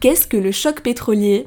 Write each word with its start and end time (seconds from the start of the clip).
Qu'est-ce 0.00 0.28
que 0.28 0.36
le 0.36 0.52
choc 0.52 0.80
pétrolier? 0.80 1.44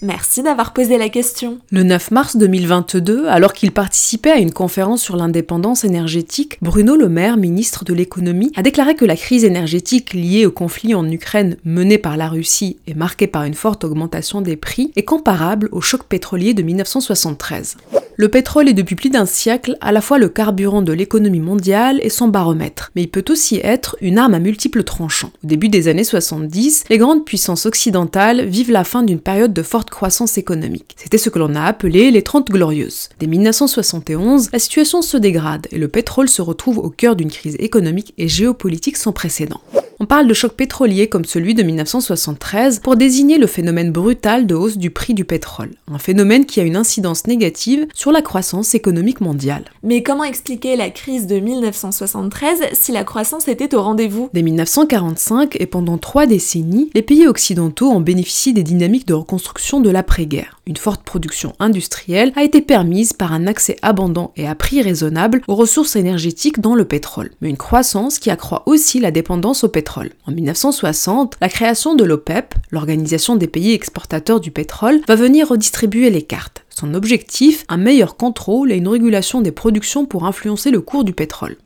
Merci 0.00 0.42
d'avoir 0.42 0.72
posé 0.72 0.96
la 0.96 1.10
question. 1.10 1.58
Le 1.70 1.82
9 1.82 2.10
mars 2.10 2.38
2022, 2.38 3.26
alors 3.26 3.52
qu'il 3.52 3.70
participait 3.70 4.30
à 4.30 4.38
une 4.38 4.50
conférence 4.52 5.02
sur 5.02 5.14
l'indépendance 5.14 5.84
énergétique, 5.84 6.56
Bruno 6.62 6.96
Le 6.96 7.10
Maire, 7.10 7.36
ministre 7.36 7.84
de 7.84 7.92
l'économie, 7.92 8.50
a 8.56 8.62
déclaré 8.62 8.94
que 8.94 9.04
la 9.04 9.14
crise 9.14 9.44
énergétique 9.44 10.14
liée 10.14 10.46
au 10.46 10.50
conflit 10.50 10.94
en 10.94 11.06
Ukraine 11.10 11.58
mené 11.64 11.98
par 11.98 12.16
la 12.16 12.30
Russie 12.30 12.78
et 12.86 12.94
marquée 12.94 13.26
par 13.26 13.44
une 13.44 13.52
forte 13.52 13.84
augmentation 13.84 14.40
des 14.40 14.56
prix 14.56 14.90
est 14.96 15.04
comparable 15.04 15.68
au 15.70 15.82
choc 15.82 16.04
pétrolier 16.04 16.54
de 16.54 16.62
1973. 16.62 17.76
Le 18.20 18.28
pétrole 18.28 18.68
est 18.68 18.74
depuis 18.74 18.96
plus 18.96 19.08
d'un 19.08 19.24
siècle 19.24 19.78
à 19.80 19.92
la 19.92 20.02
fois 20.02 20.18
le 20.18 20.28
carburant 20.28 20.82
de 20.82 20.92
l'économie 20.92 21.40
mondiale 21.40 22.00
et 22.02 22.10
son 22.10 22.28
baromètre, 22.28 22.92
mais 22.94 23.04
il 23.04 23.08
peut 23.08 23.24
aussi 23.30 23.58
être 23.64 23.96
une 24.02 24.18
arme 24.18 24.34
à 24.34 24.38
multiples 24.38 24.84
tranchants. 24.84 25.32
Au 25.42 25.46
début 25.46 25.70
des 25.70 25.88
années 25.88 26.04
70, 26.04 26.84
les 26.90 26.98
grandes 26.98 27.24
puissances 27.24 27.64
occidentales 27.64 28.44
vivent 28.44 28.72
la 28.72 28.84
fin 28.84 29.02
d'une 29.02 29.20
période 29.20 29.54
de 29.54 29.62
forte 29.62 29.88
croissance 29.88 30.36
économique. 30.36 30.96
C'était 30.96 31.16
ce 31.16 31.30
que 31.30 31.38
l'on 31.38 31.54
a 31.54 31.62
appelé 31.62 32.10
les 32.10 32.20
Trente 32.20 32.50
Glorieuses. 32.50 33.08
Dès 33.20 33.26
1971, 33.26 34.50
la 34.52 34.58
situation 34.58 35.00
se 35.00 35.16
dégrade 35.16 35.66
et 35.72 35.78
le 35.78 35.88
pétrole 35.88 36.28
se 36.28 36.42
retrouve 36.42 36.76
au 36.76 36.90
cœur 36.90 37.16
d'une 37.16 37.30
crise 37.30 37.56
économique 37.58 38.12
et 38.18 38.28
géopolitique 38.28 38.98
sans 38.98 39.12
précédent. 39.12 39.62
On 40.02 40.06
parle 40.06 40.26
de 40.26 40.32
choc 40.32 40.54
pétrolier 40.54 41.10
comme 41.10 41.26
celui 41.26 41.52
de 41.52 41.62
1973 41.62 42.78
pour 42.78 42.96
désigner 42.96 43.36
le 43.36 43.46
phénomène 43.46 43.92
brutal 43.92 44.46
de 44.46 44.54
hausse 44.54 44.78
du 44.78 44.90
prix 44.90 45.12
du 45.12 45.26
pétrole, 45.26 45.72
un 45.92 45.98
phénomène 45.98 46.46
qui 46.46 46.58
a 46.58 46.62
une 46.62 46.76
incidence 46.76 47.26
négative 47.26 47.86
sur 47.92 48.10
la 48.10 48.22
croissance 48.22 48.74
économique 48.74 49.20
mondiale. 49.20 49.64
Mais 49.82 50.02
comment 50.02 50.24
expliquer 50.24 50.74
la 50.74 50.88
crise 50.88 51.26
de 51.26 51.38
1973 51.38 52.60
si 52.72 52.92
la 52.92 53.04
croissance 53.04 53.46
était 53.46 53.74
au 53.74 53.82
rendez-vous? 53.82 54.30
Dès 54.32 54.40
1945 54.40 55.60
et 55.60 55.66
pendant 55.66 55.98
trois 55.98 56.24
décennies, 56.24 56.90
les 56.94 57.02
pays 57.02 57.26
occidentaux 57.26 57.90
ont 57.90 58.00
bénéficié 58.00 58.54
des 58.54 58.62
dynamiques 58.62 59.06
de 59.06 59.12
reconstruction 59.12 59.80
de 59.80 59.90
l'après-guerre. 59.90 60.60
Une 60.66 60.78
forte 60.78 61.02
production 61.02 61.52
industrielle 61.58 62.32
a 62.36 62.42
été 62.42 62.62
permise 62.62 63.12
par 63.12 63.34
un 63.34 63.46
accès 63.46 63.76
abondant 63.82 64.32
et 64.38 64.48
à 64.48 64.54
prix 64.54 64.80
raisonnable 64.80 65.42
aux 65.46 65.56
ressources 65.56 65.96
énergétiques 65.96 66.60
dans 66.60 66.74
le 66.74 66.86
pétrole, 66.86 67.32
mais 67.42 67.50
une 67.50 67.58
croissance 67.58 68.18
qui 68.18 68.30
accroît 68.30 68.62
aussi 68.64 68.98
la 68.98 69.10
dépendance 69.10 69.62
au 69.62 69.68
pétrole 69.68 69.89
en 69.98 70.32
1960, 70.32 71.36
la 71.40 71.48
création 71.48 71.94
de 71.94 72.04
l'OPEP, 72.04 72.54
l'Organisation 72.70 73.36
des 73.36 73.46
pays 73.46 73.72
exportateurs 73.72 74.40
du 74.40 74.50
pétrole, 74.50 75.00
va 75.08 75.16
venir 75.16 75.48
redistribuer 75.48 76.10
les 76.10 76.22
cartes. 76.22 76.64
Son 76.68 76.94
objectif, 76.94 77.64
un 77.68 77.76
meilleur 77.76 78.16
contrôle 78.16 78.72
et 78.72 78.76
une 78.76 78.88
régulation 78.88 79.40
des 79.40 79.52
productions 79.52 80.06
pour 80.06 80.26
influencer 80.26 80.70
le 80.70 80.80
cours 80.80 81.04
du 81.04 81.12
pétrole 81.12 81.56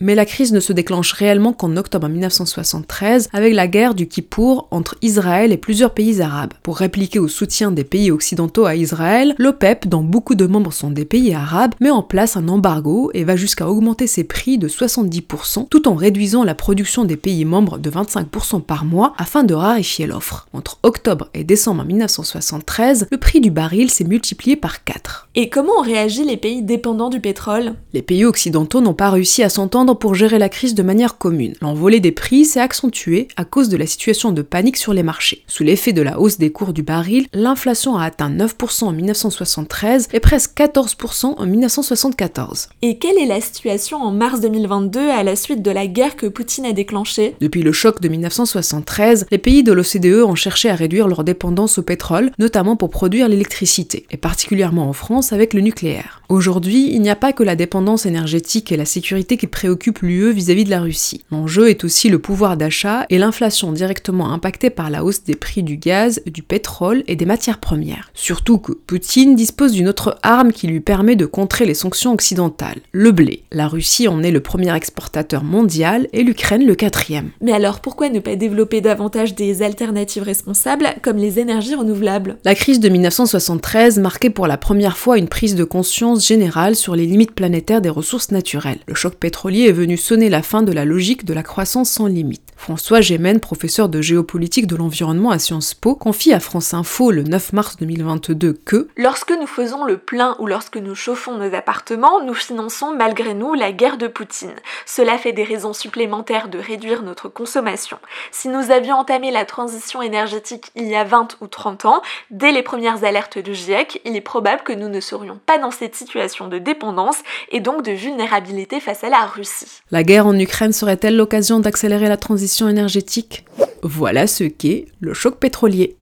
mais 0.00 0.14
la 0.14 0.26
crise 0.26 0.52
ne 0.52 0.60
se 0.60 0.72
déclenche 0.72 1.12
réellement 1.12 1.52
qu'en 1.52 1.76
octobre 1.76 2.08
1973 2.08 3.28
avec 3.32 3.54
la 3.54 3.68
guerre 3.68 3.94
du 3.94 4.08
Kippour 4.08 4.68
entre 4.70 4.96
Israël 5.02 5.52
et 5.52 5.56
plusieurs 5.56 5.94
pays 5.94 6.20
arabes. 6.20 6.54
Pour 6.62 6.78
répliquer 6.78 7.18
au 7.18 7.28
soutien 7.28 7.70
des 7.70 7.84
pays 7.84 8.10
occidentaux 8.10 8.66
à 8.66 8.74
Israël, 8.74 9.34
l'OPEP, 9.38 9.86
dont 9.88 10.02
beaucoup 10.02 10.34
de 10.34 10.46
membres 10.46 10.72
sont 10.72 10.90
des 10.90 11.04
pays 11.04 11.34
arabes, 11.34 11.74
met 11.80 11.90
en 11.90 12.02
place 12.02 12.36
un 12.36 12.48
embargo 12.48 13.10
et 13.14 13.24
va 13.24 13.36
jusqu'à 13.36 13.68
augmenter 13.68 14.06
ses 14.06 14.24
prix 14.24 14.58
de 14.58 14.68
70% 14.68 15.68
tout 15.68 15.88
en 15.88 15.94
réduisant 15.94 16.44
la 16.44 16.54
production 16.54 17.04
des 17.04 17.16
pays 17.16 17.44
membres 17.44 17.78
de 17.78 17.90
25% 17.90 18.62
par 18.62 18.84
mois 18.84 19.14
afin 19.18 19.44
de 19.44 19.54
raréfier 19.54 20.06
l'offre. 20.06 20.48
Entre 20.52 20.78
octobre 20.82 21.28
et 21.34 21.44
décembre 21.44 21.84
1973, 21.84 23.08
le 23.10 23.18
prix 23.18 23.40
du 23.40 23.50
baril 23.50 23.90
s'est 23.90 24.04
multiplié 24.04 24.56
par 24.56 24.84
4. 24.84 25.28
Et 25.34 25.48
comment 25.48 25.78
ont 25.78 25.82
réagi 25.82 26.24
les 26.24 26.36
pays 26.36 26.62
dépendants 26.62 27.10
du 27.10 27.20
pétrole? 27.20 27.74
Les 27.92 28.02
pays 28.02 28.24
occidentaux 28.24 28.80
n'ont 28.80 28.94
pas 28.94 29.10
réussi 29.10 29.42
à 29.42 29.48
s'entendre 29.48 29.85
pour 29.94 30.14
gérer 30.14 30.38
la 30.38 30.48
crise 30.48 30.74
de 30.74 30.82
manière 30.82 31.18
commune. 31.18 31.54
L'envolée 31.60 32.00
des 32.00 32.12
prix 32.12 32.44
s'est 32.44 32.60
accentuée 32.60 33.28
à 33.36 33.44
cause 33.44 33.68
de 33.68 33.76
la 33.76 33.86
situation 33.86 34.32
de 34.32 34.42
panique 34.42 34.76
sur 34.76 34.92
les 34.92 35.02
marchés. 35.02 35.44
Sous 35.46 35.62
l'effet 35.62 35.92
de 35.92 36.02
la 36.02 36.20
hausse 36.20 36.38
des 36.38 36.50
cours 36.50 36.72
du 36.72 36.82
baril, 36.82 37.26
l'inflation 37.32 37.96
a 37.96 38.04
atteint 38.04 38.30
9% 38.30 38.84
en 38.84 38.92
1973 38.92 40.08
et 40.12 40.20
presque 40.20 40.56
14% 40.56 41.34
en 41.36 41.46
1974. 41.46 42.68
Et 42.82 42.98
quelle 42.98 43.18
est 43.18 43.26
la 43.26 43.40
situation 43.40 43.98
en 43.98 44.10
mars 44.10 44.40
2022 44.40 45.08
à 45.08 45.22
la 45.22 45.36
suite 45.36 45.62
de 45.62 45.70
la 45.70 45.86
guerre 45.86 46.16
que 46.16 46.26
Poutine 46.26 46.66
a 46.66 46.72
déclenchée? 46.72 47.34
Depuis 47.40 47.62
le 47.62 47.72
choc 47.72 48.00
de 48.00 48.08
1973, 48.08 49.26
les 49.30 49.38
pays 49.38 49.62
de 49.62 49.72
l'OCDE 49.72 50.24
ont 50.24 50.34
cherché 50.34 50.68
à 50.68 50.74
réduire 50.74 51.08
leur 51.08 51.24
dépendance 51.24 51.78
au 51.78 51.82
pétrole, 51.82 52.32
notamment 52.38 52.76
pour 52.76 52.90
produire 52.90 53.28
l'électricité, 53.28 54.06
et 54.10 54.16
particulièrement 54.16 54.88
en 54.88 54.92
France 54.92 55.32
avec 55.32 55.54
le 55.54 55.60
nucléaire. 55.60 56.22
Aujourd'hui, 56.28 56.90
il 56.92 57.02
n'y 57.02 57.10
a 57.10 57.16
pas 57.16 57.32
que 57.32 57.44
la 57.44 57.54
dépendance 57.54 58.04
énergétique 58.04 58.72
et 58.72 58.76
la 58.76 58.84
sécurité 58.84 59.36
qui 59.36 59.46
préoccupent 59.46 59.75
occupe 59.76 59.98
l'UE 59.98 60.32
vis-à-vis 60.32 60.64
de 60.64 60.70
la 60.70 60.80
Russie. 60.80 61.22
L'enjeu 61.30 61.68
est 61.68 61.84
aussi 61.84 62.08
le 62.08 62.18
pouvoir 62.18 62.56
d'achat 62.56 63.04
et 63.10 63.18
l'inflation 63.18 63.72
directement 63.72 64.32
impactée 64.32 64.70
par 64.70 64.88
la 64.88 65.04
hausse 65.04 65.22
des 65.22 65.34
prix 65.34 65.62
du 65.62 65.76
gaz, 65.76 66.22
du 66.24 66.42
pétrole 66.42 67.04
et 67.08 67.14
des 67.14 67.26
matières 67.26 67.60
premières. 67.60 68.10
Surtout 68.14 68.56
que 68.56 68.72
Poutine 68.72 69.36
dispose 69.36 69.72
d'une 69.72 69.88
autre 69.88 70.18
arme 70.22 70.50
qui 70.50 70.66
lui 70.66 70.80
permet 70.80 71.14
de 71.14 71.26
contrer 71.26 71.66
les 71.66 71.74
sanctions 71.74 72.14
occidentales, 72.14 72.80
le 72.92 73.12
blé. 73.12 73.42
La 73.52 73.68
Russie 73.68 74.08
en 74.08 74.22
est 74.22 74.30
le 74.30 74.40
premier 74.40 74.74
exportateur 74.74 75.44
mondial 75.44 76.08
et 76.14 76.22
l'Ukraine 76.22 76.64
le 76.64 76.74
quatrième. 76.74 77.32
Mais 77.42 77.52
alors 77.52 77.80
pourquoi 77.80 78.08
ne 78.08 78.20
pas 78.20 78.34
développer 78.34 78.80
davantage 78.80 79.34
des 79.34 79.60
alternatives 79.60 80.22
responsables 80.22 80.88
comme 81.02 81.18
les 81.18 81.38
énergies 81.38 81.74
renouvelables? 81.74 82.38
La 82.46 82.54
crise 82.54 82.80
de 82.80 82.88
1973 82.88 83.98
marquait 83.98 84.30
pour 84.30 84.46
la 84.46 84.56
première 84.56 84.96
fois 84.96 85.18
une 85.18 85.28
prise 85.28 85.54
de 85.54 85.64
conscience 85.64 86.26
générale 86.26 86.76
sur 86.76 86.96
les 86.96 87.04
limites 87.04 87.34
planétaires 87.34 87.82
des 87.82 87.90
ressources 87.90 88.30
naturelles. 88.30 88.78
Le 88.88 88.94
choc 88.94 89.16
pétrolier 89.16 89.65
est 89.66 89.72
venu 89.72 89.96
sonner 89.96 90.28
la 90.28 90.42
fin 90.42 90.62
de 90.62 90.72
la 90.72 90.84
logique 90.84 91.24
de 91.24 91.34
la 91.34 91.42
croissance 91.42 91.90
sans 91.90 92.06
limite. 92.06 92.52
François 92.56 93.00
Gémen, 93.00 93.38
professeur 93.38 93.88
de 93.88 94.00
géopolitique 94.00 94.66
de 94.66 94.74
l'environnement 94.74 95.30
à 95.30 95.38
Sciences 95.38 95.74
Po, 95.74 95.94
confie 95.94 96.32
à 96.32 96.40
France 96.40 96.74
Info 96.74 97.12
le 97.12 97.22
9 97.22 97.52
mars 97.52 97.76
2022 97.76 98.54
que 98.64 98.88
Lorsque 98.96 99.30
nous 99.30 99.46
faisons 99.46 99.84
le 99.84 99.98
plein 99.98 100.34
ou 100.40 100.46
lorsque 100.46 100.76
nous 100.76 100.94
chauffons 100.94 101.36
nos 101.36 101.54
appartements, 101.54 102.24
nous 102.24 102.34
finançons 102.34 102.92
malgré 102.92 103.34
nous 103.34 103.54
la 103.54 103.70
guerre 103.70 103.98
de 103.98 104.08
Poutine. 104.08 104.54
Cela 104.84 105.18
fait 105.18 105.32
des 105.32 105.44
raisons 105.44 105.74
supplémentaires 105.74 106.48
de 106.48 106.58
réduire 106.58 107.02
notre 107.02 107.28
consommation. 107.28 107.98
Si 108.32 108.48
nous 108.48 108.70
avions 108.70 108.96
entamé 108.96 109.30
la 109.30 109.44
transition 109.44 110.02
énergétique 110.02 110.72
il 110.74 110.88
y 110.88 110.96
a 110.96 111.04
20 111.04 111.36
ou 111.40 111.46
30 111.46 111.84
ans, 111.84 112.02
dès 112.30 112.50
les 112.50 112.62
premières 112.62 113.04
alertes 113.04 113.38
du 113.38 113.54
GIEC, 113.54 114.00
il 114.04 114.16
est 114.16 114.20
probable 114.20 114.62
que 114.64 114.72
nous 114.72 114.88
ne 114.88 115.00
serions 115.00 115.38
pas 115.46 115.58
dans 115.58 115.70
cette 115.70 115.94
situation 115.94 116.48
de 116.48 116.58
dépendance 116.58 117.18
et 117.52 117.60
donc 117.60 117.84
de 117.84 117.92
vulnérabilité 117.92 118.80
face 118.80 119.04
à 119.04 119.08
la 119.08 119.26
Russie. 119.26 119.82
La 119.92 120.02
guerre 120.02 120.26
en 120.26 120.36
Ukraine 120.36 120.72
serait-elle 120.72 121.16
l'occasion 121.16 121.60
d'accélérer 121.60 122.08
la 122.08 122.16
transition 122.16 122.45
énergétique 122.68 123.44
Voilà 123.82 124.26
ce 124.26 124.44
qu'est 124.44 124.86
le 125.00 125.14
choc 125.14 125.38
pétrolier. 125.38 125.96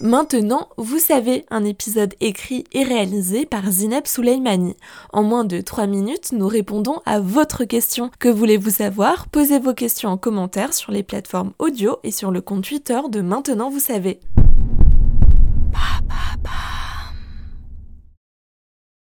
Maintenant, 0.00 0.68
vous 0.78 0.98
savez, 0.98 1.46
un 1.50 1.64
épisode 1.64 2.14
écrit 2.20 2.64
et 2.72 2.82
réalisé 2.82 3.46
par 3.46 3.70
Zineb 3.70 4.04
Souleimani. 4.08 4.74
En 5.12 5.22
moins 5.22 5.44
de 5.44 5.60
3 5.60 5.86
minutes, 5.86 6.32
nous 6.32 6.48
répondons 6.48 7.00
à 7.06 7.20
votre 7.20 7.64
question. 7.64 8.10
Que 8.18 8.28
voulez-vous 8.28 8.70
savoir? 8.70 9.28
Posez 9.28 9.60
vos 9.60 9.74
questions 9.74 10.08
en 10.08 10.16
commentaire 10.16 10.74
sur 10.74 10.90
les 10.90 11.04
plateformes 11.04 11.52
audio 11.60 11.98
et 12.02 12.10
sur 12.10 12.32
le 12.32 12.40
compte 12.40 12.64
Twitter 12.64 12.98
de 13.10 13.20
Maintenant, 13.20 13.70
vous 13.70 13.78
savez. 13.78 14.18